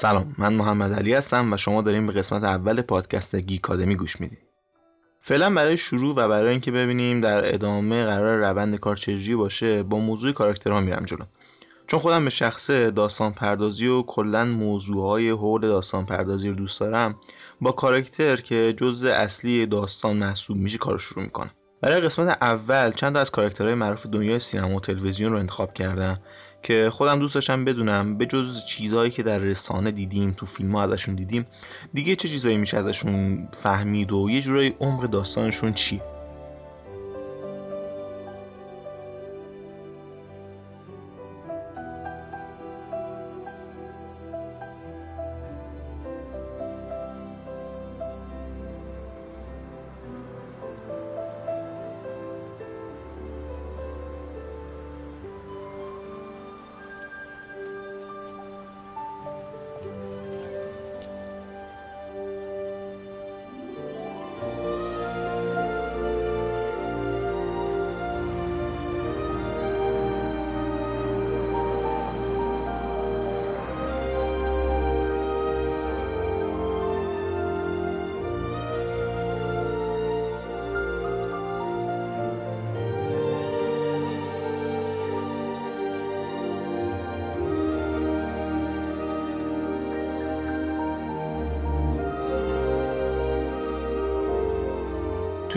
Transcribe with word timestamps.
سلام 0.00 0.34
من 0.38 0.54
محمد 0.54 0.92
علی 0.92 1.14
هستم 1.14 1.52
و 1.52 1.56
شما 1.56 1.82
داریم 1.82 2.06
به 2.06 2.12
قسمت 2.12 2.44
اول 2.44 2.82
پادکست 2.82 3.36
گیکادمی 3.36 3.96
گوش 3.96 4.20
می‌دید 4.20 4.38
فعلا 5.20 5.50
برای 5.50 5.76
شروع 5.76 6.16
و 6.16 6.28
برای 6.28 6.50
اینکه 6.50 6.70
ببینیم 6.70 7.20
در 7.20 7.54
ادامه 7.54 8.04
قرار 8.04 8.38
روند 8.38 8.76
کار 8.76 8.96
چجوری 8.96 9.36
باشه 9.36 9.82
با 9.82 9.98
موضوع 9.98 10.32
کاراکترها 10.32 10.80
میرم 10.80 11.04
جلو. 11.04 11.24
چون 11.86 12.00
خودم 12.00 12.24
به 12.24 12.30
شخصه 12.30 12.90
داستان 12.90 13.32
پردازی 13.32 13.86
و 13.86 14.02
کلا 14.02 14.44
موضوعهای 14.44 15.30
حول 15.30 15.60
داستان 15.60 16.06
پردازی 16.06 16.48
رو 16.48 16.54
دوست 16.54 16.80
دارم 16.80 17.16
با 17.60 17.72
کاراکتر 17.72 18.36
که 18.36 18.74
جزء 18.76 19.10
اصلی 19.10 19.66
داستان 19.66 20.16
محسوب 20.16 20.56
میشه 20.56 20.78
کار 20.78 20.98
شروع 20.98 21.24
می‌کنم. 21.24 21.50
برای 21.80 22.00
قسمت 22.00 22.38
اول 22.40 22.92
چند 22.92 23.14
تا 23.14 23.20
از 23.20 23.30
کاراکترهای 23.30 23.74
معروف 23.74 24.06
دنیای 24.06 24.38
سینما 24.38 24.76
و 24.76 24.80
تلویزیون 24.80 25.32
رو 25.32 25.38
انتخاب 25.38 25.74
کردم. 25.74 26.20
که 26.68 26.90
خودم 26.90 27.18
دوست 27.18 27.34
داشتم 27.34 27.64
بدونم 27.64 28.18
به 28.18 28.26
جز 28.26 28.64
چیزهایی 28.64 29.10
که 29.10 29.22
در 29.22 29.38
رسانه 29.38 29.90
دیدیم 29.90 30.30
تو 30.30 30.46
فیلم 30.46 30.76
ها 30.76 30.82
ازشون 30.82 31.14
دیدیم 31.14 31.46
دیگه 31.94 32.16
چه 32.16 32.28
چیزایی 32.28 32.56
میشه 32.56 32.76
ازشون 32.76 33.48
فهمید 33.52 34.12
و 34.12 34.30
یه 34.30 34.40
جورایی 34.40 34.74
عمق 34.80 35.04
داستانشون 35.04 35.72
چیه؟ 35.72 36.17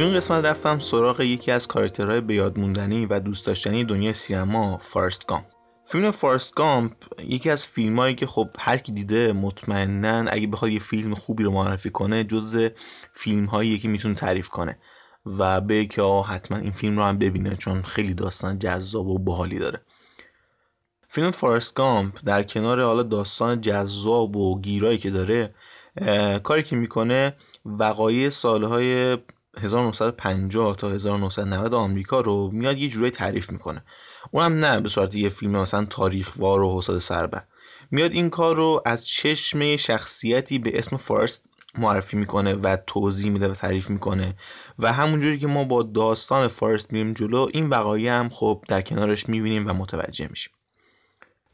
تو 0.02 0.08
این 0.08 0.16
قسمت 0.16 0.46
رفتم 0.46 0.80
سراغ 0.80 1.22
یکی 1.22 1.52
از 1.52 1.68
کاراکترهای 1.68 2.22
به 2.22 2.50
موندنی 2.50 3.06
و 3.06 3.20
دوست 3.20 3.46
داشتنی 3.46 3.84
دنیای 3.84 4.14
سینما 4.14 4.78
فارست 4.78 5.28
گامپ. 5.28 5.46
فیلم 5.86 6.12
فارست 6.12 6.56
گامپ 6.56 6.94
یکی 7.20 7.50
از 7.50 7.68
فیلمایی 7.68 8.16
که 8.16 8.26
خب 8.26 8.50
هر 8.60 8.78
کی 8.78 8.92
دیده 8.92 9.34
مطمئنا 9.34 10.32
اگه 10.32 10.48
بخواد 10.48 10.72
یه 10.72 10.80
فیلم 10.80 11.14
خوبی 11.14 11.44
رو 11.44 11.52
معرفی 11.52 11.90
کنه 11.90 12.24
جز 12.24 12.70
فیلم 13.14 13.46
هایی 13.46 13.80
که 13.80 13.88
می‌تونه 13.88 14.16
تعریف 14.16 14.50
کنه 14.50 14.78
و 15.26 15.62
به 15.62 15.86
که 15.86 16.02
حتما 16.02 16.58
این 16.58 16.72
فیلم 16.72 16.98
رو 16.98 17.04
هم 17.04 17.18
ببینه 17.18 17.56
چون 17.56 17.82
خیلی 17.82 18.14
داستان 18.14 18.60
جذاب 18.60 19.08
و 19.08 19.20
باحالی 19.20 19.60
داره. 19.60 19.82
فیلم 21.10 21.32
فارست 21.32 21.76
گامپ 21.76 22.20
در 22.26 22.44
کنار 22.44 22.82
حالا 22.84 23.04
داستان 23.04 23.62
جذاب 23.62 24.36
و 24.36 24.62
گیرایی 24.62 24.98
که 24.98 25.10
داره 25.10 25.56
کاری 26.44 26.64
که 26.64 26.76
می‌کنه 26.76 27.36
وقایع 27.66 28.30
سالهای 28.30 29.18
1950 29.58 30.76
تا 30.76 30.90
1990 30.90 31.74
آمریکا 31.74 32.22
رو 32.22 32.50
میاد 32.54 32.78
یه 32.78 32.90
جورایی 32.90 33.12
تعریف 33.12 33.50
می‌کنه. 33.50 33.84
اونم 34.32 34.66
نه 34.66 34.82
به 34.82 34.90
صورت 34.90 35.16
یه 35.16 35.30
فیلم 35.30 35.52
مثلا 35.52 35.86
تاریخ 35.86 36.34
وار 36.36 36.62
و 36.62 36.70
حوصله 36.70 37.00
سربر 37.00 37.44
میاد 37.92 38.12
این 38.12 38.30
کار 38.30 38.56
رو 38.56 38.82
از 38.86 39.08
چشم 39.08 39.76
شخصیتی 39.76 40.60
به 40.60 40.78
اسم 40.78 40.98
فارست 40.98 41.50
معرفی 41.78 42.18
می‌کنه 42.18 42.54
و 42.54 42.78
توضیح 42.88 43.32
میده 43.32 43.48
و 43.48 43.54
تعریف 43.54 43.90
می‌کنه 43.90 44.36
و 44.80 44.94
همونجوری 44.94 45.40
که 45.40 45.48
ما 45.48 45.64
با 45.64 45.84
داستان 45.84 46.48
فارست 46.48 46.94
میریم 46.94 47.14
جلو 47.14 47.48
این 47.54 47.70
وقایع 47.70 48.12
هم 48.12 48.30
خب 48.30 48.64
در 48.68 48.82
کنارش 48.82 49.30
می‌بینیم 49.30 49.68
و 49.68 49.74
متوجه 49.74 50.28
میشیم. 50.30 50.54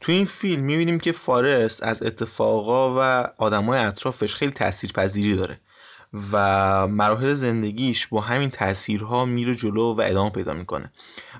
تو 0.00 0.12
این 0.12 0.24
فیلم 0.24 0.62
می‌بینیم 0.62 1.00
که 1.00 1.12
فارست 1.12 1.82
از 1.82 2.02
اتفاقا 2.02 2.94
و 2.94 3.28
آدمای 3.38 3.78
اطرافش 3.78 4.34
خیلی 4.34 4.52
تاثیرپذیری 4.52 5.36
داره. 5.36 5.60
و 6.32 6.88
مراحل 6.88 7.32
زندگیش 7.32 8.06
با 8.06 8.20
همین 8.20 8.50
تاثیرها 8.50 9.24
میره 9.24 9.54
جلو 9.54 9.94
و 9.94 10.00
ادامه 10.04 10.30
پیدا 10.30 10.52
می‌کنه. 10.52 10.92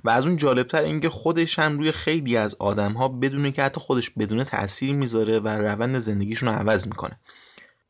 و 0.05 0.11
از 0.11 0.27
اون 0.27 0.37
جالبتر 0.37 0.83
اینکه 0.83 1.09
خودش 1.09 1.59
هم 1.59 1.79
روی 1.79 1.93
خیلی 1.93 2.37
از 2.37 2.56
آدمها 2.59 3.09
بدونه 3.09 3.53
که 3.53 3.62
حتی 3.62 3.81
خودش 3.81 4.11
بدونه 4.11 4.45
تاثیر 4.45 4.93
می‌ذاره 4.93 5.39
و 5.39 5.49
روند 5.49 5.99
زندگیشون 5.99 6.49
رو 6.49 6.55
عوض 6.55 6.89
می‌کنه. 6.89 7.19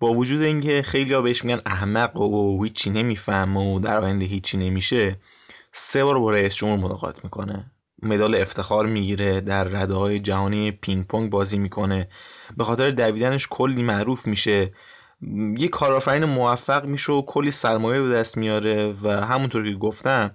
با 0.00 0.12
وجود 0.12 0.42
اینکه 0.42 0.82
خیلی 0.82 1.12
ها 1.12 1.22
بهش 1.22 1.44
میگن 1.44 1.60
احمق 1.66 2.20
و 2.20 2.64
هیچی 2.64 2.90
نمی‌فهمه 2.90 3.74
و 3.74 3.80
در 3.80 4.00
آینده 4.00 4.26
هیچی 4.26 4.58
نمیشه 4.58 5.16
سه 5.72 6.04
بار 6.04 6.18
با 6.18 6.30
رئیس 6.30 6.54
جمهور 6.54 6.78
ملاقات 6.78 7.24
می‌کنه. 7.24 7.70
مدال 8.02 8.34
افتخار 8.34 8.86
می‌گیره 8.86 9.40
در 9.40 9.64
رده 9.64 9.94
های 9.94 10.20
جهانی 10.20 10.70
پینگ 10.70 11.06
پونگ 11.06 11.30
بازی 11.30 11.58
می‌کنه. 11.58 12.08
به 12.56 12.64
خاطر 12.64 12.90
دویدنش 12.90 13.46
کلی 13.50 13.82
معروف 13.82 14.26
میشه. 14.26 14.72
یه 15.58 15.68
کارآفرین 15.68 16.24
موفق 16.24 16.84
میشه 16.84 17.12
و 17.12 17.22
کلی 17.22 17.50
سرمایه 17.50 18.02
به 18.02 18.08
دست 18.08 18.36
میاره 18.36 18.94
و 19.02 19.08
همونطور 19.08 19.70
که 19.70 19.76
گفتم 19.76 20.30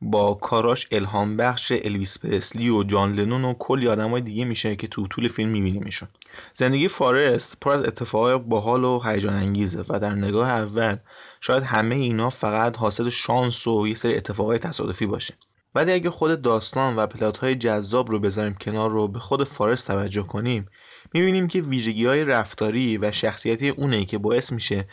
با 0.00 0.34
کاراش 0.34 0.86
الهام 0.90 1.36
بخش 1.36 1.72
الویس 1.72 2.18
پرسلی 2.18 2.68
و 2.68 2.82
جان 2.82 3.12
لنون 3.12 3.44
و 3.44 3.54
کلی 3.54 3.88
آدمای 3.88 4.20
دیگه 4.20 4.44
میشه 4.44 4.76
که 4.76 4.86
تو 4.86 5.06
طول 5.06 5.28
فیلم 5.28 5.50
میبینیمشون. 5.50 6.08
زندگی 6.52 6.88
فارست 6.88 7.56
پر 7.60 7.70
از 7.70 7.82
اتفاقای 7.82 8.38
باحال 8.38 8.84
و 8.84 9.00
هیجان 9.04 9.34
انگیزه 9.34 9.84
و 9.88 9.98
در 9.98 10.14
نگاه 10.14 10.48
اول 10.48 10.96
شاید 11.40 11.62
همه 11.62 11.94
اینا 11.94 12.30
فقط 12.30 12.76
حاصل 12.76 13.08
شانس 13.08 13.66
و 13.66 13.88
یه 13.88 13.94
سری 13.94 14.16
اتفاقای 14.16 14.58
تصادفی 14.58 15.06
باشه. 15.06 15.34
ولی 15.74 15.92
اگه 15.92 16.10
خود 16.10 16.42
داستان 16.42 16.96
و 16.96 17.06
پلات 17.06 17.38
های 17.38 17.54
جذاب 17.54 18.10
رو 18.10 18.20
بذاریم 18.20 18.54
کنار 18.54 18.90
رو 18.90 19.08
به 19.08 19.18
خود 19.18 19.44
فارست 19.44 19.86
توجه 19.86 20.22
کنیم 20.22 20.66
می‌بینیم 21.14 21.48
که 21.48 21.60
ویژگی 21.60 22.06
های 22.06 22.24
رفتاری 22.24 22.98
و 22.98 23.12
شخصیتی 23.12 23.68
اونه 23.68 24.04
که 24.04 24.18
باعث 24.18 24.52
میشه 24.52 24.88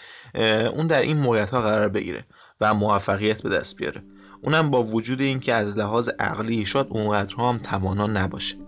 اون 0.73 0.87
در 0.87 1.01
این 1.01 1.17
موقعیت 1.17 1.49
ها 1.49 1.61
قرار 1.61 1.89
بگیره 1.89 2.25
و 2.61 2.73
موفقیت 2.73 3.41
به 3.41 3.49
دست 3.49 3.75
بیاره. 3.75 4.03
اونم 4.41 4.71
با 4.71 4.83
وجود 4.83 5.21
اینکه 5.21 5.53
از 5.53 5.77
لحاظ 5.77 6.09
عقلی 6.19 6.65
شاید 6.65 6.87
اونقدر 6.89 7.35
هم 7.35 7.57
توانا 7.57 8.07
نباشه. 8.07 8.64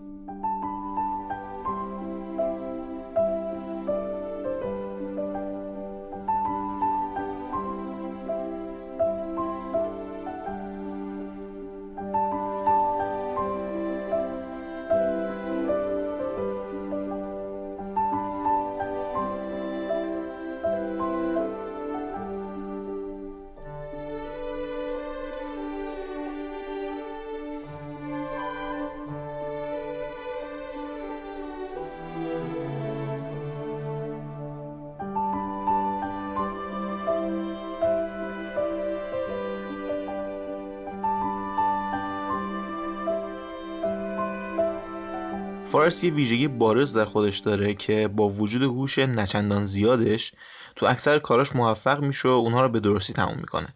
فارس 45.68 46.04
یه 46.04 46.12
ویژگی 46.12 46.48
بارز 46.48 46.96
در 46.96 47.04
خودش 47.04 47.38
داره 47.38 47.74
که 47.74 48.08
با 48.08 48.28
وجود 48.28 48.62
هوش 48.62 48.98
نچندان 48.98 49.64
زیادش 49.64 50.32
تو 50.76 50.86
اکثر 50.86 51.18
کاراش 51.18 51.56
موفق 51.56 52.00
میشه 52.00 52.28
و 52.28 52.32
اونها 52.32 52.62
رو 52.62 52.68
به 52.68 52.80
درستی 52.80 53.12
تموم 53.12 53.36
می‌کنه. 53.36 53.68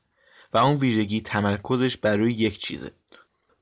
و 0.53 0.59
اون 0.59 0.77
ویژگی 0.77 1.21
تمرکزش 1.21 1.97
بر 1.97 2.17
روی 2.17 2.33
یک 2.33 2.59
چیزه. 2.59 2.91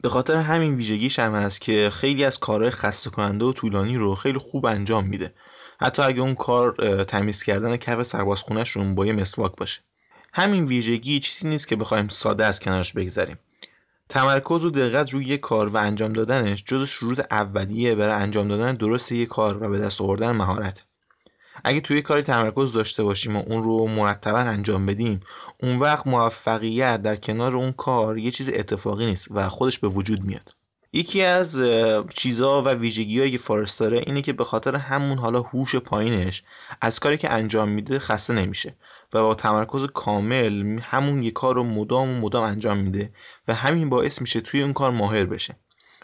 به 0.01 0.09
خاطر 0.09 0.37
همین 0.37 0.75
ویژگیش 0.75 1.19
هم 1.19 1.35
هست 1.35 1.61
که 1.61 1.91
خیلی 1.93 2.25
از 2.25 2.39
کارهای 2.39 2.71
خسته 2.71 3.11
کننده 3.11 3.45
و 3.45 3.53
طولانی 3.53 3.97
رو 3.97 4.15
خیلی 4.15 4.39
خوب 4.39 4.67
انجام 4.67 5.07
میده. 5.07 5.35
حتی 5.81 6.03
اگه 6.03 6.21
اون 6.21 6.35
کار 6.35 7.05
تمیز 7.05 7.43
کردن 7.43 7.77
کف 7.77 8.03
سربازخونش 8.03 8.71
رو 8.71 8.95
با 8.95 9.07
یه 9.07 9.13
مسواک 9.13 9.57
باشه. 9.57 9.81
همین 10.33 10.65
ویژگی 10.65 11.21
چیزی 11.21 11.49
نیست 11.49 11.69
که 11.69 11.77
بخوایم 11.77 12.09
ساده 12.09 12.45
از 12.45 12.61
کنارش 12.61 12.93
بگذریم. 12.93 13.39
تمرکز 14.11 14.65
و 14.65 14.71
دقت 14.71 15.11
روی 15.11 15.25
یک 15.25 15.41
کار 15.41 15.69
و 15.69 15.77
انجام 15.77 16.13
دادنش 16.13 16.65
جز 16.65 16.89
شروط 16.89 17.21
اولیه 17.31 17.95
برای 17.95 18.23
انجام 18.23 18.49
دادن 18.49 18.75
درست 18.75 19.13
یک 19.13 19.29
کار 19.29 19.63
و 19.63 19.69
به 19.69 19.79
دست 19.79 20.01
آوردن 20.01 20.31
مهارت. 20.31 20.85
اگه 21.65 21.81
توی 21.81 22.03
کاری 22.03 22.23
تمرکز 22.23 22.73
داشته 22.73 23.03
باشیم 23.05 23.37
و 23.37 23.43
اون 23.47 23.63
رو 23.63 23.87
مرتبا 23.87 24.39
انجام 24.39 24.87
بدیم 24.87 25.21
اون 25.63 25.79
وقت 25.79 26.07
موفقیت 26.07 27.03
در 27.03 27.17
کنار 27.17 27.57
اون 27.57 27.73
کار 27.73 28.19
یه 28.19 28.31
چیز 28.31 28.49
اتفاقی 28.49 29.07
نیست 29.07 29.27
و 29.31 29.49
خودش 29.49 29.79
به 29.79 29.89
وجود 29.89 30.25
میاد. 30.25 30.55
یکی 30.93 31.23
از 31.23 31.61
چیزها 32.15 32.63
و 32.63 32.69
ویژگی 32.69 33.31
که 33.31 33.39
فارست 33.39 33.81
داره 33.81 34.03
اینه 34.07 34.23
که 34.23 34.33
به 34.33 34.45
خاطر 34.45 34.77
همون 34.77 35.19
حالا 35.19 35.41
هوش 35.41 35.77
پایینش 35.77 36.43
از 36.81 37.01
کاری 37.01 37.19
که 37.19 37.31
انجام 37.31 37.69
میده 37.69 37.99
خسته 37.99 38.35
نمیشه 38.35 38.77
و 39.13 39.23
با 39.23 39.35
تمرکز 39.35 39.87
کامل 39.95 40.79
همون 40.83 41.23
یه 41.23 41.31
کار 41.31 41.55
رو 41.55 41.65
مدام 41.65 42.09
و 42.09 42.21
مدام 42.21 42.45
انجام 42.45 42.79
میده 42.79 43.13
و 43.49 43.55
همین 43.55 43.89
باعث 43.89 44.21
میشه 44.21 44.41
توی 44.41 44.63
اون 44.63 44.73
کار 44.73 44.91
ماهر 44.91 45.25
بشه. 45.25 45.57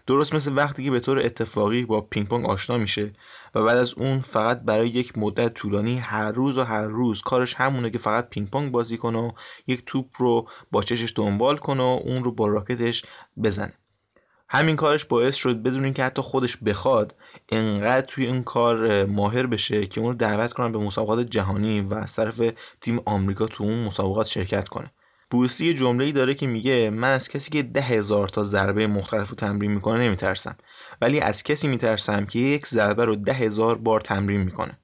درست 0.06 0.34
مثل 0.34 0.56
وقتی 0.56 0.84
که 0.84 0.90
به 0.90 1.00
طور 1.00 1.18
اتفاقی 1.18 1.84
با 1.84 2.00
پینگ 2.00 2.28
پونگ 2.28 2.46
آشنا 2.46 2.78
میشه 2.78 3.12
و 3.54 3.62
بعد 3.62 3.78
از 3.78 3.94
اون 3.94 4.20
فقط 4.20 4.60
برای 4.60 4.88
یک 4.88 5.18
مدت 5.18 5.54
طولانی 5.54 5.98
هر 5.98 6.32
روز 6.32 6.58
و 6.58 6.62
هر 6.62 6.84
روز 6.84 7.22
کارش 7.22 7.54
همونه 7.54 7.90
که 7.90 7.98
فقط 7.98 8.28
پینگ 8.28 8.50
پونگ 8.50 8.72
بازی 8.72 8.96
کنه 8.96 9.18
و 9.18 9.32
یک 9.66 9.82
توپ 9.86 10.06
رو 10.16 10.48
با 10.70 10.82
چشش 10.82 11.12
دنبال 11.16 11.56
کنه 11.56 11.82
و 11.82 12.00
اون 12.04 12.24
رو 12.24 12.32
با 12.32 12.46
راکتش 12.46 13.04
بزنه. 13.42 13.72
همین 14.48 14.76
کارش 14.76 15.04
باعث 15.04 15.34
شد 15.34 15.62
بدون 15.62 15.84
اینکه 15.84 16.04
حتی 16.04 16.22
خودش 16.22 16.56
بخواد 16.56 17.14
انقدر 17.48 18.06
توی 18.06 18.26
این 18.26 18.42
کار 18.42 19.04
ماهر 19.04 19.46
بشه 19.46 19.86
که 19.86 20.00
اون 20.00 20.10
رو 20.10 20.16
دعوت 20.16 20.52
کنن 20.52 20.72
به 20.72 20.78
مسابقات 20.78 21.20
جهانی 21.20 21.80
و 21.80 21.94
از 21.94 22.14
طرف 22.14 22.42
تیم 22.80 23.00
آمریکا 23.04 23.46
تو 23.46 23.64
اون 23.64 23.84
مسابقات 23.84 24.26
شرکت 24.26 24.68
کنه. 24.68 24.92
بروسی 25.30 25.66
یه 25.66 25.74
جمله 25.74 26.04
ای 26.04 26.12
داره 26.12 26.34
که 26.34 26.46
میگه 26.46 26.90
من 26.90 27.10
از 27.10 27.28
کسی 27.28 27.50
که 27.50 27.62
ده 27.62 27.80
هزار 27.80 28.28
تا 28.28 28.44
ضربه 28.44 28.86
مختلف 28.86 29.28
رو 29.28 29.34
تمرین 29.36 29.70
می‌کنه 29.70 29.98
نمیترسم 29.98 30.56
ولی 31.00 31.20
از 31.20 31.42
کسی 31.42 31.68
میترسم 31.68 32.26
که 32.26 32.38
یک 32.38 32.66
ضربه 32.66 33.04
رو 33.04 33.16
ده 33.16 33.32
هزار 33.32 33.78
بار 33.78 34.00
تمرین 34.00 34.40
می‌کنه. 34.40 34.78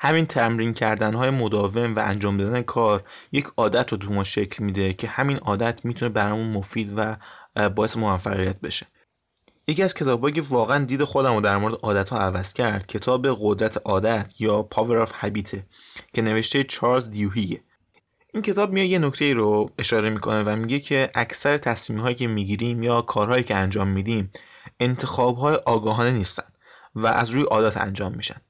همین 0.00 0.26
تمرین 0.26 0.72
کردن 0.72 1.14
های 1.14 1.30
مداوم 1.30 1.94
و 1.94 1.98
انجام 1.98 2.36
دادن 2.36 2.62
کار 2.62 3.04
یک 3.32 3.46
عادت 3.56 3.92
رو 3.92 3.98
تو 3.98 4.12
ما 4.12 4.24
شکل 4.24 4.64
میده 4.64 4.92
که 4.92 5.08
همین 5.08 5.36
عادت 5.36 5.84
می‌تونه 5.84 6.08
برامون 6.08 6.46
مفید 6.46 6.92
و 6.96 7.16
باعث 7.58 7.96
موفقیت 7.96 8.60
بشه. 8.60 8.86
یکی 9.68 9.82
از 9.82 9.94
کتابایی 9.94 10.34
که 10.34 10.42
واقعا 10.42 10.84
دید 10.84 11.04
خودم 11.04 11.34
رو 11.34 11.40
در 11.40 11.56
مورد 11.56 11.74
عادت 11.74 12.08
ها 12.08 12.18
عوض 12.18 12.52
کرد 12.52 12.86
کتاب 12.86 13.26
قدرت 13.40 13.76
عادت 13.84 14.32
یا 14.38 14.68
Power 14.74 15.06
of 15.06 15.10
Habit 15.10 15.56
که 16.12 16.22
نوشته 16.22 16.64
چارلز 16.64 17.10
دیوهیه 17.10 17.60
این 18.34 18.42
کتاب 18.42 18.72
میاد 18.72 18.86
یه 18.86 18.98
نکته 18.98 19.34
رو 19.34 19.70
اشاره 19.78 20.10
می‌کنه 20.10 20.42
و 20.42 20.56
میگه 20.56 20.80
که 20.80 21.10
اکثر 21.14 21.58
تصمیم 21.58 22.00
هایی 22.00 22.14
که 22.14 22.26
می‌گیریم 22.26 22.82
یا 22.82 23.02
کارهایی 23.02 23.44
که 23.44 23.54
انجام 23.54 23.88
میدیم 23.88 24.30
انتخاب 24.80 25.36
های 25.36 25.54
آگاهانه 25.54 26.10
نیستن 26.10 26.48
و 26.94 27.06
از 27.06 27.30
روی 27.30 27.42
عادت 27.42 27.76
انجام 27.76 28.14
میشن. 28.14 28.40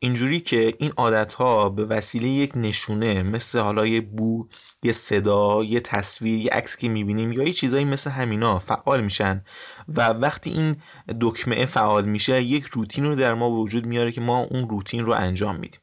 اینجوری 0.00 0.40
که 0.40 0.74
این 0.78 0.92
عادت 0.96 1.32
ها 1.32 1.68
به 1.68 1.84
وسیله 1.84 2.28
یک 2.28 2.52
نشونه 2.54 3.22
مثل 3.22 3.58
حالا 3.58 3.86
یه 3.86 4.00
بو 4.00 4.48
یه 4.82 4.92
صدا 4.92 5.64
یه 5.64 5.80
تصویر 5.80 6.38
یه 6.38 6.50
عکس 6.50 6.76
که 6.76 6.88
می‌بینیم 6.88 7.32
یا 7.32 7.42
یه 7.42 7.52
چیزایی 7.52 7.84
مثل 7.84 8.10
همینا 8.10 8.58
فعال 8.58 9.00
میشن 9.00 9.44
و 9.88 10.08
وقتی 10.08 10.50
این 10.50 10.76
دکمه 11.20 11.66
فعال 11.66 12.04
میشه 12.04 12.42
یک 12.42 12.64
روتین 12.64 13.04
رو 13.04 13.14
در 13.14 13.34
ما 13.34 13.50
وجود 13.50 13.86
میاره 13.86 14.12
که 14.12 14.20
ما 14.20 14.38
اون 14.38 14.68
روتین 14.68 15.04
رو 15.04 15.12
انجام 15.12 15.56
میدیم. 15.56 15.80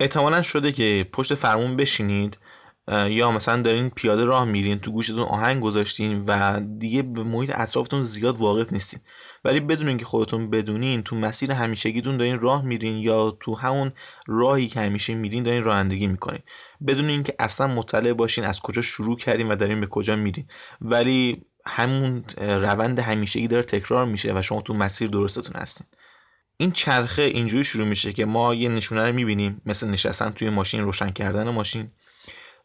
احتمالا 0.00 0.42
شده 0.42 0.72
که 0.72 1.08
پشت 1.12 1.34
فرمون 1.34 1.76
بشینید 1.76 2.38
یا 2.88 3.30
مثلا 3.30 3.62
دارین 3.62 3.90
پیاده 3.90 4.24
راه 4.24 4.44
میرین 4.44 4.78
تو 4.78 4.92
گوشتون 4.92 5.22
آهنگ 5.22 5.62
گذاشتین 5.62 6.24
و 6.26 6.60
دیگه 6.78 7.02
به 7.02 7.22
محیط 7.22 7.52
اطرافتون 7.54 8.02
زیاد 8.02 8.36
واقف 8.36 8.72
نیستین. 8.72 9.00
ولی 9.44 9.60
بدون 9.60 9.88
اینکه 9.88 10.04
خودتون 10.04 10.50
بدونین 10.50 11.02
تو 11.02 11.16
مسیر 11.16 11.52
همیشگیتون 11.52 12.16
دارین 12.16 12.40
راه 12.40 12.64
میرین 12.64 12.96
یا 12.96 13.36
تو 13.40 13.54
همون 13.54 13.92
راهی 14.26 14.68
که 14.68 14.80
همیشه 14.80 15.14
میرین 15.14 15.42
دارین 15.42 15.62
رانندگی 15.62 16.06
می‌کنین. 16.06 16.40
بدون 16.86 17.08
اینکه 17.08 17.34
اصلا 17.38 17.66
مطلع 17.66 18.12
باشین 18.12 18.44
از 18.44 18.60
کجا 18.60 18.82
شروع 18.82 19.16
کردین 19.18 19.48
و 19.48 19.56
دارین 19.56 19.80
به 19.80 19.86
کجا 19.86 20.16
میرین. 20.16 20.46
ولی 20.80 21.46
همون 21.66 22.24
روند 22.38 22.98
همیشگی 22.98 23.48
داره 23.48 23.62
تکرار 23.62 24.06
میشه 24.06 24.38
و 24.38 24.42
شما 24.42 24.62
تو 24.62 24.74
مسیر 24.74 25.08
درستتون 25.08 25.60
هستین. 25.60 25.86
این 26.56 26.72
چرخه 26.72 27.22
اینجوری 27.22 27.64
شروع 27.64 27.86
میشه 27.86 28.12
که 28.12 28.24
ما 28.24 28.54
یه 28.54 28.68
نشونه 28.68 29.06
رو 29.06 29.12
می‌بینیم 29.12 29.62
مثل 29.66 29.88
نشستن 29.88 30.30
توی 30.30 30.50
ماشین 30.50 30.80
روشن 30.84 31.10
کردن 31.10 31.50
ماشین. 31.50 31.90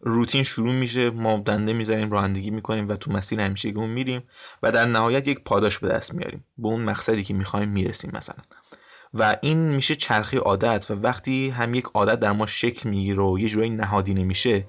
روتین 0.01 0.43
شروع 0.43 0.73
میشه 0.73 1.09
ما 1.09 1.41
دنده 1.45 1.73
می‌زنیم 1.73 2.11
رانندگی 2.11 2.49
می‌کنیم 2.49 2.89
و 2.89 2.95
تو 2.95 3.11
مسیر 3.11 3.41
همیشگیمون 3.41 3.89
میریم 3.89 4.23
و 4.63 4.71
در 4.71 4.85
نهایت 4.85 5.27
یک 5.27 5.43
پاداش 5.43 5.79
به 5.79 5.87
دست 5.87 6.13
میاریم. 6.13 6.45
به 6.57 6.67
اون 6.67 6.81
مقصدی 6.81 7.23
که 7.23 7.33
می‌خوایم 7.33 7.69
می‌رسیم 7.69 8.11
مثلا. 8.13 8.43
و 9.13 9.37
این 9.41 9.57
میشه 9.57 9.95
چرخی 9.95 10.37
عادت 10.37 10.91
و 10.91 10.93
وقتی 10.93 11.49
هم 11.49 11.73
یک 11.73 11.85
عادت 11.93 12.19
در 12.19 12.31
ما 12.31 12.45
شکل 12.45 12.89
می‌گیره 12.89 13.23
و 13.23 13.39
یه 13.39 13.49
جورایی 13.49 13.69
نهادینه 13.69 14.23
میشه 14.23 14.65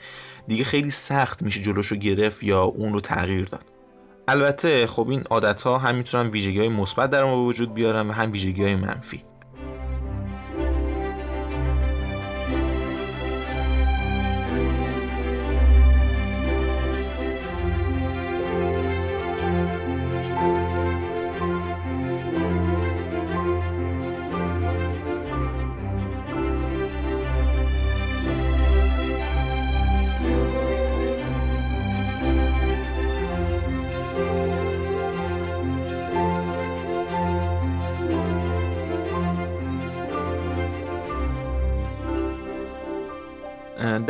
دیگه 0.46 0.64
خیلی 0.64 0.90
سخت 0.90 1.42
میشه 1.42 1.62
جلوشو 1.62 1.96
گرفت 1.96 2.42
یا 2.42 2.62
اون 2.62 2.92
رو 2.92 3.00
تغییر 3.00 3.44
داد. 3.44 3.64
البته 4.28 4.86
خب 4.86 5.08
این 5.08 5.22
عادت 5.30 5.62
ها 5.62 5.78
هم 5.78 5.94
می‌تونن 5.94 6.30
ویژگی 6.30 6.58
های 6.58 6.68
مثبت 6.68 7.10
در 7.10 7.24
ما 7.24 7.44
وجود 7.44 7.74
بیارن 7.74 8.08
و 8.08 8.12
هم 8.12 8.32
ویژگی 8.32 8.62
های 8.62 8.76
منفی. 8.76 9.24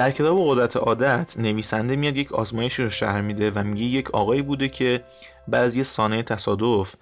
در 0.00 0.10
کتاب 0.10 0.38
قدرت 0.48 0.76
عادت 0.76 1.34
نویسنده 1.38 1.96
میاد 1.96 2.16
یک 2.16 2.32
آزمایش 2.32 2.80
رو 2.80 2.90
شهر 2.90 3.20
میده 3.20 3.50
و 3.50 3.64
میگه 3.64 3.84
یک 3.84 4.10
آقایی 4.10 4.42
بوده 4.42 4.68
که 4.68 5.04
بعد 5.48 5.64
از 5.64 5.76
یه 5.76 5.82
سانه 5.82 6.22
تصادف 6.22 6.94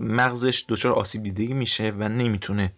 مغزش 0.00 0.64
دچار 0.68 0.92
آسیب 0.92 1.22
دیدگی 1.22 1.54
میشه 1.54 1.92
و 1.98 2.08
نمی‌تونه 2.08 2.72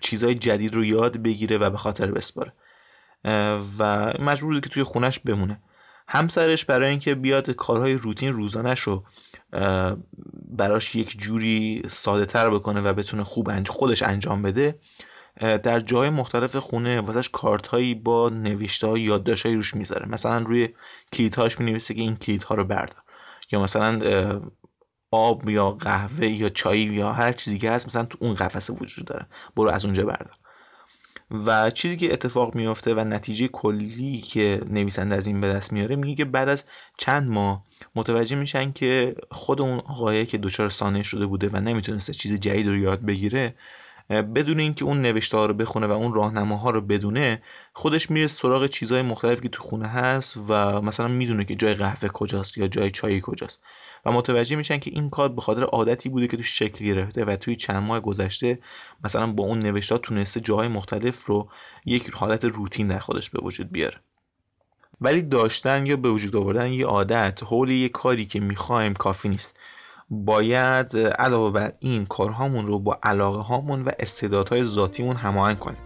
چیزهای 0.00 0.34
جدید 0.34 0.74
رو 0.74 0.84
یاد 0.84 1.16
بگیره 1.16 1.58
و 1.58 1.70
به 1.70 1.76
خاطر 1.76 2.10
بسپاره. 2.10 2.52
و 3.78 4.12
مجبور 4.18 4.50
بوده 4.54 4.60
که 4.60 4.74
توی 4.74 4.82
خونش 4.82 5.18
بمونه. 5.18 5.60
همسرش 6.08 6.64
برای 6.64 6.90
اینکه 6.90 7.14
بیاد 7.14 7.50
کارهای 7.50 7.94
روتین 7.94 8.32
روزانش 8.32 8.80
رو 8.80 9.04
براش 10.48 10.94
یک 10.94 11.18
جوری 11.18 11.82
ساده 11.86 12.26
تر 12.26 12.50
بکنه 12.50 12.80
و 12.80 12.92
بتونه 12.92 13.24
خوب 13.24 13.64
خودش 13.68 14.02
انجام 14.02 14.42
بده 14.42 14.78
در 15.40 15.80
جای 15.80 16.10
مختلف 16.10 16.56
خونه 16.56 17.00
واسش 17.00 17.28
کارت 17.28 17.66
هایی 17.66 17.94
با 17.94 18.28
نوشته 18.28 18.86
های 18.86 19.00
یادداشت 19.00 19.46
روش 19.46 19.74
می‌ذاره. 19.74 20.08
مثلا 20.08 20.38
روی 20.38 20.68
کلیدهاش 21.12 21.60
می 21.60 21.70
نویسه 21.70 21.94
که 21.94 22.00
این 22.00 22.16
کلیدها 22.16 22.54
رو 22.54 22.64
بردار. 22.64 23.02
یا 23.52 23.62
مثلا 23.62 24.00
آب 25.10 25.48
یا 25.48 25.70
قهوه 25.70 26.26
یا 26.26 26.48
چای 26.48 26.80
یا 26.80 27.12
هر 27.12 27.32
چیزی 27.32 27.58
که 27.58 27.70
هست 27.70 27.86
مثلا 27.86 28.04
تو 28.04 28.18
اون 28.20 28.34
قفسه 28.34 28.72
وجود 28.72 29.04
داره. 29.04 29.26
برو 29.56 29.70
از 29.70 29.84
اونجا 29.84 30.04
بردار. 30.04 30.34
و 31.30 31.70
چیزی 31.70 31.96
که 31.96 32.12
اتفاق 32.12 32.54
میافته 32.54 32.94
و 32.94 33.00
نتیجه 33.00 33.48
کلی 33.48 34.18
که 34.18 34.60
نویسنده 34.70 35.14
از 35.14 35.26
این 35.26 35.40
به 35.40 35.48
دست 35.48 35.72
میاره 35.72 35.96
میگه 35.96 36.14
که 36.14 36.24
بعد 36.24 36.48
از 36.48 36.64
چند 36.98 37.28
ماه 37.28 37.64
متوجه 37.94 38.36
میشن 38.36 38.72
که 38.72 39.14
خود 39.30 39.60
اون 39.60 39.78
آقایه 39.78 40.26
که 40.26 40.38
دچار 40.38 40.68
سانه 40.68 41.02
شده 41.02 41.26
بوده 41.26 41.48
و 41.48 41.56
نمی‌تونسته 41.56 42.12
چیز 42.12 42.40
جدید 42.40 42.68
رو 42.68 42.76
یاد 42.76 43.00
بگیره 43.00 43.54
بدون 44.08 44.60
اینکه 44.60 44.84
اون 44.84 45.02
نوشته 45.02 45.36
ها 45.36 45.46
رو 45.46 45.54
بخونه 45.54 45.86
و 45.86 45.90
اون 45.90 46.14
راهنماها 46.14 46.70
رو 46.70 46.80
بدونه 46.80 47.42
خودش 47.72 48.10
میره 48.10 48.26
سراغ 48.26 48.66
چیزهای 48.66 49.02
مختلفی 49.02 49.42
که 49.42 49.48
تو 49.48 49.62
خونه 49.62 49.86
هست 49.88 50.36
و 50.48 50.80
مثلا 50.80 51.08
می‌دونه 51.08 51.44
که 51.44 51.54
جای 51.54 51.74
قهوه 51.74 52.08
کجاست 52.08 52.58
یا 52.58 52.68
جای 52.68 52.90
چای 52.90 53.20
کجاست. 53.20 53.60
و 54.06 54.12
متوجه 54.12 54.56
میشن 54.56 54.78
که 54.78 54.90
این 54.90 55.10
کار 55.10 55.28
به 55.28 55.40
خاطر 55.40 55.62
عادتی 55.62 56.08
بوده 56.08 56.26
که 56.26 56.36
تو 56.36 56.42
شکل 56.42 56.84
گرفته 56.84 57.24
و 57.24 57.36
توی 57.36 57.56
چند 57.56 57.82
ماه 57.82 58.00
گذشته 58.00 58.58
مثلا 59.04 59.26
با 59.26 59.44
اون 59.44 59.58
نوشته 59.58 59.98
تونسته 59.98 60.40
جاهای 60.40 60.68
مختلف 60.68 61.24
رو 61.24 61.48
یک 61.84 62.10
حالت 62.10 62.44
روتین 62.44 62.88
در 62.88 62.98
خودش 62.98 63.30
به 63.30 63.38
وجود 63.42 63.72
بیاره. 63.72 64.00
ولی 65.00 65.22
داشتن 65.22 65.86
یا 65.86 65.96
به 65.96 66.08
وجود 66.08 66.36
آوردن 66.36 66.72
یه 66.72 66.86
عادت 66.86 67.42
حول 67.42 67.70
یه 67.70 67.88
کاری 67.88 68.26
که 68.26 68.40
می‌خوایم 68.40 68.94
کافی 68.94 69.28
نیست. 69.28 69.58
باید 70.10 70.96
علاوه 70.96 71.50
بر 71.50 71.72
این 71.78 72.06
کارهامون 72.06 72.66
رو 72.66 72.78
با 72.78 72.98
علاقه 73.02 73.40
هامون 73.40 73.82
و 73.82 73.90
استعدادهای 73.98 74.64
ذاتیمون 74.64 75.16
هماهنگ 75.16 75.58
کنیم. 75.58 75.85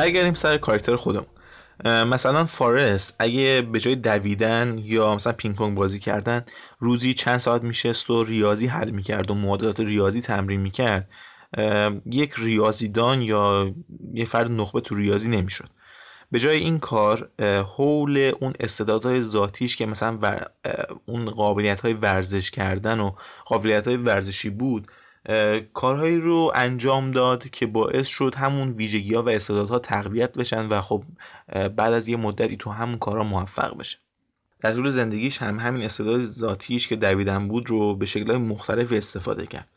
برگردیم 0.00 0.34
سر 0.34 0.58
کاراکتر 0.58 0.96
خودمون. 0.96 1.26
مثلا 1.84 2.44
فارست 2.44 3.16
اگه 3.18 3.62
به 3.72 3.80
جای 3.80 3.94
دویدن 3.94 4.80
یا 4.84 5.14
مثلا 5.14 5.32
پینگ 5.32 5.56
پونگ 5.56 5.76
بازی 5.76 5.98
کردن 5.98 6.44
روزی 6.78 7.14
چند 7.14 7.36
ساعت 7.36 7.62
میشست 7.62 8.10
و 8.10 8.24
ریاضی 8.24 8.66
حل 8.66 8.90
می‌کرد 8.90 9.30
و 9.30 9.34
معادلات 9.34 9.80
ریاضی 9.80 10.20
تمرین 10.20 10.60
می‌کرد 10.60 11.08
یک 12.06 12.34
ریاضیدان 12.38 13.22
یا 13.22 13.74
یه 14.14 14.24
فرد 14.24 14.50
نخبه 14.50 14.80
تو 14.80 14.94
ریاضی 14.94 15.30
نمی‌شد. 15.30 15.68
به 16.30 16.38
جای 16.38 16.56
این 16.56 16.78
کار 16.78 17.30
حول 17.76 18.32
اون 18.40 18.52
استعدادهای 18.60 19.20
ذاتیش 19.20 19.76
که 19.76 19.86
مثلا 19.86 20.38
اون 21.06 21.30
قابلیت 21.30 21.80
های 21.80 21.92
ورزش 21.92 22.50
کردن 22.50 23.00
و 23.00 23.12
قابلیت 23.46 23.86
های 23.86 23.96
ورزشی 23.96 24.50
بود 24.50 24.86
کارهایی 25.72 26.20
رو 26.20 26.52
انجام 26.54 27.10
داد 27.10 27.50
که 27.50 27.66
باعث 27.66 28.08
شد 28.08 28.34
همون 28.34 28.68
ویژگی 28.68 29.14
ها 29.14 29.22
و 29.22 29.28
استعدادها 29.28 29.78
تقویت 29.78 30.32
بشن 30.32 30.66
و 30.66 30.80
خب 30.80 31.04
بعد 31.76 31.92
از 31.92 32.08
یه 32.08 32.16
مدتی 32.16 32.56
تو 32.56 32.70
همون 32.70 32.98
کارها 32.98 33.24
موفق 33.24 33.76
بشه. 33.76 33.98
در 34.60 34.72
طول 34.72 34.88
زندگیش 34.88 35.38
هم 35.38 35.58
همین 35.58 35.84
استعداد 35.84 36.20
ذاتیش 36.20 36.88
که 36.88 36.96
دویدن 36.96 37.48
بود 37.48 37.70
رو 37.70 37.96
به 37.96 38.06
شکلهای 38.06 38.38
مختلف 38.38 38.92
استفاده 38.92 39.46
کرد. 39.46 39.68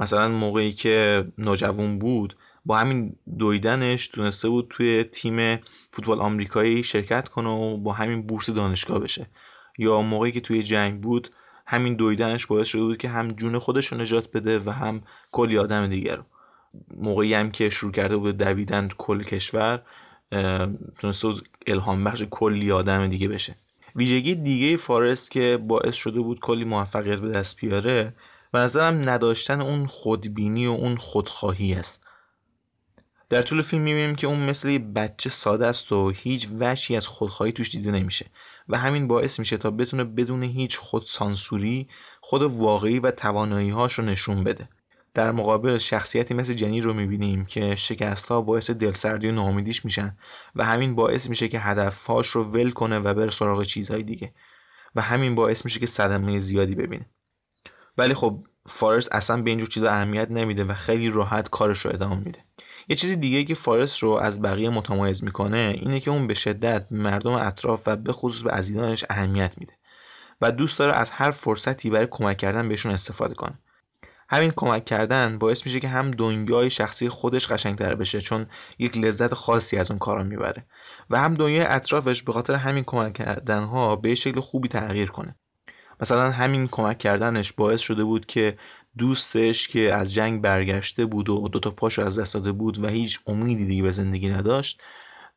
مثلا 0.00 0.28
موقعی 0.28 0.72
که 0.72 1.24
نوجوان 1.38 1.98
بود 1.98 2.36
با 2.66 2.76
همین 2.76 3.16
دویدنش 3.38 4.08
تونسته 4.08 4.48
بود 4.48 4.66
توی 4.70 5.04
تیم 5.04 5.60
فوتبال 5.90 6.20
آمریکایی 6.20 6.82
شرکت 6.82 7.28
کنه 7.28 7.48
و 7.48 7.76
با 7.76 7.92
همین 7.92 8.22
بورس 8.22 8.50
دانشگاه 8.50 8.98
بشه. 8.98 9.26
یا 9.78 10.02
موقعی 10.02 10.32
که 10.32 10.40
توی 10.40 10.62
جنگ 10.62 11.00
بود 11.00 11.30
همین 11.70 11.94
دویدنش 11.94 12.46
باعث 12.46 12.68
شده 12.68 12.82
بود 12.82 12.98
که 12.98 13.08
هم 13.08 13.28
جون 13.28 13.58
خودش 13.58 13.86
رو 13.86 13.98
نجات 13.98 14.30
بده 14.32 14.58
و 14.58 14.70
هم 14.70 15.02
کلی 15.32 15.58
آدم 15.58 15.86
دیگر 15.86 16.16
رو. 16.16 16.22
موقعی 16.96 17.34
هم 17.34 17.50
که 17.50 17.68
شروع 17.68 17.92
کرده 17.92 18.16
بود 18.16 18.38
دویدن 18.38 18.88
کل 18.98 19.22
کشور 19.22 19.82
تونسته 20.98 21.28
بود 21.28 21.48
الهام 21.66 22.04
بخش 22.04 22.24
کلی 22.30 22.72
آدم 22.72 23.06
دیگه 23.06 23.28
بشه. 23.28 23.56
ویژگی 23.96 24.34
دیگه 24.34 24.76
فارست 24.76 25.30
که 25.30 25.58
باعث 25.66 25.94
شده 25.94 26.20
بود 26.20 26.40
کلی 26.40 26.64
موفقیت 26.64 27.18
به 27.18 27.28
دست 27.28 27.60
بیاره 27.60 28.14
و 28.52 28.58
نظرم 28.58 29.10
نداشتن 29.10 29.60
اون 29.60 29.86
خودبینی 29.86 30.66
و 30.66 30.70
اون 30.70 30.96
خودخواهی 30.96 31.72
است. 31.72 32.04
در 33.28 33.42
طول 33.42 33.62
فیلم 33.62 33.82
می‌بینیم 33.82 34.14
که 34.14 34.26
اون 34.26 34.40
مثل 34.40 34.78
بچه 34.78 35.30
ساده 35.30 35.66
است 35.66 35.92
و 35.92 36.10
هیچ 36.10 36.48
وشی 36.58 36.96
از 36.96 37.06
خودخواهی 37.06 37.52
توش 37.52 37.70
دیده 37.70 37.90
نمیشه. 37.90 38.26
و 38.68 38.78
همین 38.78 39.08
باعث 39.08 39.38
میشه 39.38 39.56
تا 39.56 39.70
بتونه 39.70 40.04
بدون 40.04 40.42
هیچ 40.42 40.78
خودسانسوری 40.78 41.88
خود 42.20 42.42
واقعی 42.42 42.98
و 42.98 43.10
توانایی 43.10 43.70
هاش 43.70 43.92
رو 43.92 44.04
نشون 44.04 44.44
بده. 44.44 44.68
در 45.14 45.32
مقابل 45.32 45.78
شخصیتی 45.78 46.34
مثل 46.34 46.52
جنی 46.52 46.80
رو 46.80 46.94
می‌بینیم 46.94 47.44
که 47.44 47.76
شکست 47.76 48.26
ها 48.26 48.40
باعث 48.40 48.70
دلسردی 48.70 49.28
و 49.28 49.32
ناامیدیش 49.32 49.84
میشن 49.84 50.16
و 50.56 50.64
همین 50.64 50.94
باعث 50.94 51.28
میشه 51.28 51.48
که 51.48 51.60
هدفهاش 51.60 52.28
رو 52.28 52.44
ول 52.44 52.70
کنه 52.70 52.98
و 52.98 53.14
بره 53.14 53.30
سراغ 53.30 53.62
چیزهای 53.62 54.02
دیگه 54.02 54.32
و 54.94 55.00
همین 55.00 55.34
باعث 55.34 55.64
میشه 55.64 55.80
که 55.80 55.86
صدمه 55.86 56.38
زیادی 56.38 56.74
ببینه. 56.74 57.06
ولی 57.98 58.14
خب 58.14 58.46
فارس 58.66 59.08
اصلا 59.12 59.42
به 59.42 59.50
اینجور 59.50 59.68
چیزا 59.68 59.90
اهمیت 59.90 60.30
نمیده 60.30 60.64
و 60.64 60.74
خیلی 60.74 61.10
راحت 61.10 61.50
کارش 61.50 61.78
رو 61.78 61.92
ادامه 61.94 62.16
میده. 62.16 62.44
یه 62.88 62.96
چیزی 62.96 63.16
دیگه 63.16 63.44
که 63.44 63.54
فارس 63.54 64.04
رو 64.04 64.10
از 64.10 64.42
بقیه 64.42 64.70
متمایز 64.70 65.24
می‌کنه 65.24 65.74
اینه 65.80 66.00
که 66.00 66.10
اون 66.10 66.26
به 66.26 66.34
شدت 66.34 66.86
مردم 66.90 67.32
اطراف 67.32 67.82
و 67.86 67.96
به 67.96 68.12
خصوص 68.12 68.42
به 68.42 68.50
عزیزانش 68.50 69.04
اهمیت 69.10 69.54
میده 69.58 69.72
و 70.40 70.52
دوست 70.52 70.78
داره 70.78 70.96
از 70.96 71.10
هر 71.10 71.30
فرصتی 71.30 71.90
برای 71.90 72.08
کمک 72.10 72.36
کردن 72.36 72.68
بهشون 72.68 72.92
استفاده 72.92 73.34
کنه. 73.34 73.58
همین 74.30 74.52
کمک 74.56 74.84
کردن 74.84 75.38
باعث 75.38 75.66
میشه 75.66 75.80
که 75.80 75.88
هم 75.88 76.10
دنیای 76.10 76.70
شخصی 76.70 77.08
خودش 77.08 77.46
قشنگتر 77.46 77.94
بشه 77.94 78.20
چون 78.20 78.46
یک 78.78 78.98
لذت 78.98 79.34
خاصی 79.34 79.76
از 79.76 79.90
اون 79.90 79.98
کارا 79.98 80.24
می‌بره 80.24 80.66
و 81.10 81.20
هم 81.20 81.34
دنیای 81.34 81.66
اطرافش 81.66 82.22
به 82.22 82.32
خاطر 82.32 82.54
همین 82.54 82.84
کمک 82.84 83.12
کردن 83.12 83.64
ها 83.64 83.96
به 83.96 84.14
شکل 84.14 84.40
خوبی 84.40 84.68
تغییر 84.68 85.10
کنه. 85.10 85.36
مثلا 86.00 86.30
همین 86.30 86.66
کمک 86.66 86.98
کردنش 86.98 87.52
باعث 87.52 87.80
شده 87.80 88.04
بود 88.04 88.26
که 88.26 88.58
دوستش 88.98 89.68
که 89.68 89.94
از 89.94 90.14
جنگ 90.14 90.40
برگشته 90.40 91.06
بود 91.06 91.28
و 91.28 91.48
دوتا 91.48 91.70
پاشو 91.70 92.06
از 92.06 92.18
دست 92.18 92.34
داده 92.34 92.52
بود 92.52 92.84
و 92.84 92.88
هیچ 92.88 93.20
امیدی 93.26 93.66
دیگه 93.66 93.82
به 93.82 93.90
زندگی 93.90 94.28
نداشت 94.28 94.82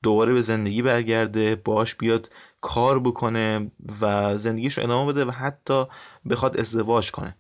دوباره 0.04 0.34
به 0.34 0.42
زندگی 0.42 0.82
برگرده 0.82 1.56
باش 1.56 1.96
بیاد 1.96 2.30
کار 2.62 3.00
بکنه 3.00 3.72
و 4.02 4.38
زندگیش 4.38 4.78
رو 4.78 4.84
ادامه 4.84 5.14
بده 5.14 5.26
و 5.26 5.32
حتی 5.32 5.86
بخواد 6.30 6.58
ازدواج 6.58 7.12
کنه. 7.12 7.36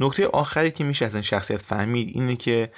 نکته 0.00 0.26
آخری 0.26 0.70
که 0.70 0.84
میشه 0.84 1.06
از 1.06 1.14
این 1.14 1.22
شخصیت 1.22 1.62
فهمید 1.62 2.08
اینه 2.08 2.36
که 2.36 2.72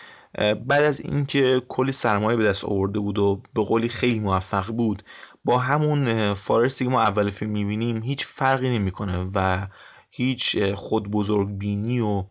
بعد 0.66 0.82
از 0.84 1.00
اینکه 1.00 1.62
کلی 1.68 1.92
سرمایه 1.92 2.37
به 2.37 2.44
دست 2.44 2.64
آورده 2.64 2.99
بود 3.00 3.18
و 3.18 3.42
به 3.54 3.64
قولی 3.64 3.88
خیلی 3.88 4.18
موفق 4.18 4.66
بود 4.72 5.02
با 5.44 5.58
همون 5.58 6.34
فارستی 6.34 6.84
که 6.84 6.90
ما 6.90 7.02
اول 7.02 7.30
فیلم 7.30 7.50
می‌بینیم 7.50 8.02
هیچ 8.02 8.25
فرقی 8.26 8.78
نمی‌کنه 8.78 9.26
و 9.34 9.66
هیچ 10.10 10.58
خود 10.75 11.10
بزرگ 11.10 11.49
بینی 11.49 12.00
و 12.00 12.25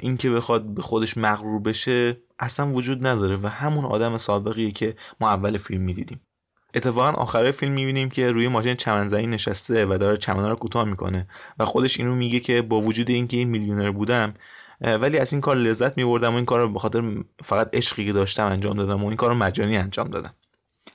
اینکه 0.00 0.30
بخواد 0.30 0.74
به 0.74 0.82
خودش 0.82 1.16
مغرور 1.16 1.62
بشه 1.62 2.16
اصلا 2.38 2.72
وجود 2.72 3.06
نداره 3.06 3.36
و 3.36 3.46
همون 3.46 3.84
آدم 3.84 4.16
سابقیه 4.16 4.70
که 4.70 4.96
ما 5.20 5.30
اول 5.30 5.56
فیلم 5.56 5.82
می‌دیدیم. 5.82 6.20
اتفاقا 6.74 7.10
آخر 7.10 7.50
فیلم 7.50 7.72
می‌بینیم 7.72 8.08
که 8.08 8.32
روی 8.32 8.48
ماشین 8.48 8.74
چمنزنی 8.74 9.26
نشسته 9.26 9.86
و 9.86 9.98
داره 9.98 10.16
چمنا 10.16 10.48
رو 10.48 10.56
کوتاه 10.56 10.84
می‌کنه 10.84 11.28
و 11.58 11.64
خودش 11.64 12.00
اینو 12.00 12.14
میگه 12.14 12.40
که 12.40 12.62
با 12.62 12.80
وجود 12.80 13.10
اینکه 13.10 13.36
این 13.36 13.48
میلیونر 13.48 13.90
بودم 13.90 14.34
ولی 14.80 15.18
از 15.18 15.32
این 15.32 15.40
کار 15.40 15.56
لذت 15.56 15.96
میبردم 15.96 16.32
و 16.32 16.36
این 16.36 16.44
کار 16.44 16.60
رو 16.60 16.72
به 16.72 16.78
خاطر 16.78 17.24
فقط 17.44 17.70
عشقی 17.72 18.06
که 18.06 18.12
داشتم 18.12 18.46
انجام 18.46 18.76
دادم 18.76 19.04
و 19.04 19.06
این 19.06 19.16
کار 19.16 19.28
رو 19.28 19.34
مجانی 19.36 19.76
انجام 19.76 20.08
دادم. 20.08 20.34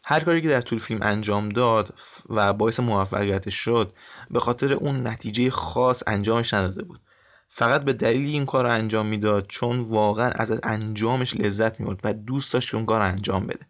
هر 0.04 0.20
کاری 0.20 0.42
که 0.42 0.50
در 0.50 0.62
طول 0.62 0.80
فیلم 0.80 1.00
انجام 1.02 1.50
داد 1.50 1.94
و 2.30 2.54
باعث 2.54 2.80
موفقیتش 2.80 3.56
شد 3.56 3.94
به 4.32 4.40
خاطر 4.40 4.74
اون 4.74 5.08
نتیجه 5.08 5.50
خاص 5.50 6.04
انجامش 6.08 6.54
نداده 6.54 6.84
بود. 6.84 7.00
فقط 7.54 7.84
به 7.84 7.94
دلیل 7.94 8.28
این 8.28 8.46
کار 8.46 8.66
رو 8.66 8.72
انجام 8.72 9.06
می‌داد 9.06 9.46
چون 9.48 9.80
واقعا 9.80 10.30
از 10.30 10.60
انجامش 10.64 11.36
لذت 11.36 11.80
می‌برد 11.80 12.00
و 12.04 12.14
دوست 12.14 12.54
داشت 12.54 12.72
که 12.72 12.78
اون 12.78 12.86
کار 12.86 13.02
انجام 13.02 13.48
بده. 13.48 13.66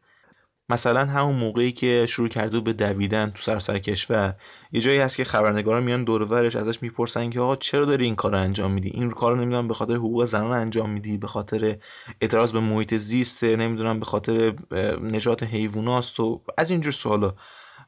مثلا 0.70 1.06
همون 1.06 1.36
موقعی 1.36 1.72
که 1.72 2.06
شروع 2.10 2.28
کرده 2.28 2.60
به 2.60 2.74
دویدن 2.74 3.30
تو 3.30 3.42
سراسر 3.42 3.80
کشور 3.80 4.36
یه 4.72 4.82
جایی 4.82 5.00
هست 5.00 5.16
که 5.16 5.24
خبرنگارا 5.24 5.82
میان 5.82 6.04
دور 6.04 6.34
ازش 6.58 6.84
می‌پرسن 6.84 7.30
که 7.30 7.40
آقا 7.40 7.56
چرا 7.56 7.86
داری 7.86 8.06
این 8.06 8.16
کار 8.16 8.36
انجام 8.36 8.72
میدی؟ 8.72 8.90
این 8.90 9.12
کار 9.12 9.38
نمی‌دونم 9.38 9.68
به 9.68 9.74
خاطر 9.74 9.96
حقوق 9.96 10.26
زنان 10.26 10.52
انجام 10.52 10.90
میدی 10.90 11.18
به 11.18 11.28
خاطر 11.28 11.78
اعتراض 12.22 12.52
به 12.52 12.60
محیط 12.60 12.94
زیست 12.96 13.44
نمی‌دونم 13.44 14.00
به 14.00 14.06
خاطر 14.06 14.54
نجات 15.02 15.44
حیواناست 15.44 16.20
و 16.20 16.42
از 16.58 16.70
اینجور 16.72 16.92
سوالا. 16.92 17.36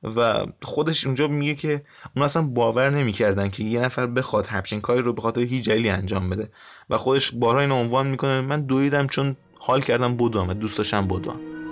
و 0.03 0.45
خودش 0.61 1.05
اونجا 1.05 1.27
میگه 1.27 1.55
که 1.55 1.81
اون 2.15 2.25
اصلا 2.25 2.41
باور 2.41 2.89
نمی‌کردن 2.89 3.49
که 3.49 3.63
یه 3.63 3.79
نفر 3.79 4.05
بخواد 4.05 4.45
همچین 4.45 4.81
کاری 4.81 5.01
رو 5.01 5.13
به 5.13 5.21
خاطر 5.21 5.41
هیچ 5.41 5.63
جلی 5.63 5.89
انجام 5.89 6.29
بده. 6.29 6.49
و 6.89 6.97
خودش 6.97 7.31
بارها 7.31 7.61
اینو 7.61 7.75
عنوان 7.75 8.07
می‌کنه 8.07 8.41
من 8.41 8.61
دویدم 8.61 9.07
چون 9.07 9.35
حال 9.59 9.81
کردم 9.81 10.17
بدوم 10.17 10.49
و 10.49 10.53
دوست 10.53 10.77
داشتم 10.77 11.07
بدوم 11.07 11.62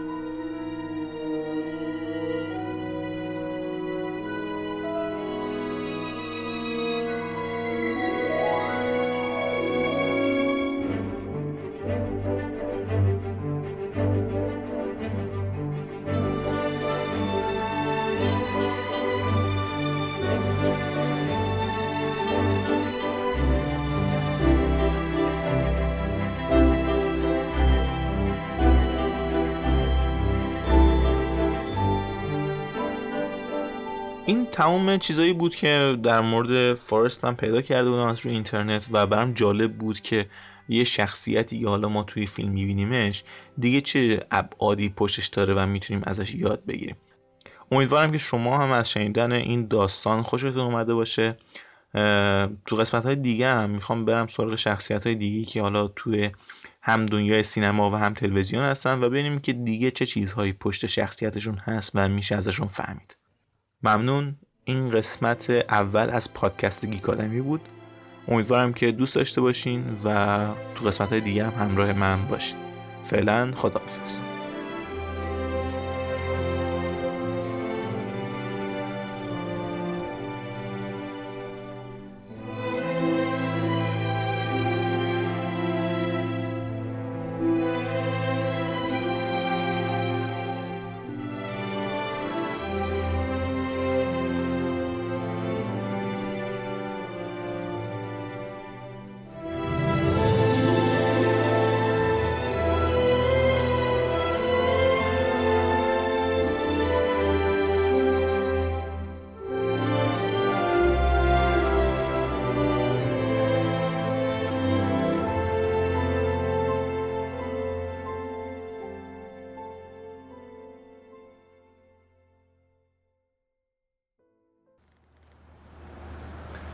تمام 34.62 34.98
چیزایی 34.98 35.34
بود 35.34 35.56
که 35.56 35.98
در 36.04 36.22
مورد 36.22 36.74
فارست 36.74 37.26
من 37.26 37.36
پیدا 37.36 37.62
کرده 37.62 37.90
بودم 37.90 38.08
از 38.08 38.20
روی 38.20 38.34
اینترنت 38.34 38.88
و 38.92 39.08
برام 39.08 39.32
جالب 39.32 39.74
بود 39.74 40.02
که 40.02 40.30
یه 40.70 40.84
شخصیتی 40.84 41.60
که 41.60 41.68
حالا 41.68 41.90
ما 41.90 42.04
توی 42.04 42.26
فیلم 42.26 42.52
میبینیمش 42.52 43.24
دیگه 43.58 43.82
چه 43.82 44.26
ابعادی 44.32 44.90
پشتش 44.90 45.28
داره 45.28 45.54
و 45.54 45.66
می‌تونیم 45.66 46.04
ازش 46.06 46.36
یاد 46.36 46.66
بگیریم. 46.66 46.96
امیدوارم 47.72 48.12
که 48.12 48.18
شما 48.18 48.58
هم 48.58 48.72
از 48.72 48.92
شنیدن 48.92 49.32
این 49.32 49.68
داستان 49.68 50.22
خوشتون 50.22 50.60
اومده 50.60 50.94
باشه. 50.94 51.38
تو 52.66 52.76
قسمت 52.76 53.06
های 53.06 53.16
دیگه 53.16 53.48
هم 53.48 53.70
می‌خوام 53.70 54.06
برم 54.06 54.28
سراغ 54.28 54.56
شخصیت 54.56 55.06
های 55.08 55.16
دیگه 55.16 55.46
که 55.46 55.62
حالا 55.62 55.88
توی 55.88 56.32
هم 56.82 57.06
دنیای 57.06 57.44
سینما 57.44 57.92
و 57.92 57.96
هم 57.96 58.14
تلویزیون 58.14 58.64
هستن 58.64 59.04
و 59.04 59.10
ببینیم 59.10 59.40
که 59.40 59.54
دیگه 59.54 59.92
چه 59.92 60.06
چیزهایی 60.06 60.54
پشت 60.54 60.86
شخصیتشون 60.86 61.58
هست 61.58 61.92
و 61.96 62.08
میشه 62.08 62.36
ازشون 62.36 62.68
فهمید. 62.68 63.18
ممنون. 63.84 64.36
این 64.66 64.92
قسمت 64.92 65.50
اول 65.50 66.10
از 66.10 66.34
پادکست 66.34 66.86
گیکادمی 66.86 67.42
بود. 67.42 67.62
امیدوارم 68.28 68.74
که 68.74 68.92
دوست 68.92 69.16
داشته 69.16 69.42
باشین 69.42 69.84
و 70.04 70.38
تو 70.76 70.86
قسمت 70.86 71.10
های 71.10 71.22
دیگه 71.22 71.46
هم 71.46 71.66
همراه 71.68 71.94
من 71.94 72.26
باشین. 72.30 72.58
فعلا 73.04 73.52
خداحافظ. 73.56 74.20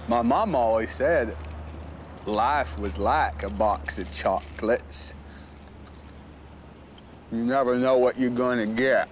My 0.09 0.21
mom 0.21 0.55
always 0.55 0.91
said 0.91 1.35
life 2.25 2.77
was 2.79 2.97
like 2.97 3.43
a 3.43 3.49
box 3.49 3.97
of 3.97 4.09
chocolates. 4.09 5.13
You 7.29 7.39
never 7.39 7.77
know 7.77 7.97
what 7.97 8.17
you're 8.17 8.29
gonna 8.29 8.67
get. 8.67 9.09